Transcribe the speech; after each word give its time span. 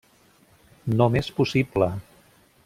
-No 0.93 1.09
m'és 1.17 1.31
possible! 1.41 1.91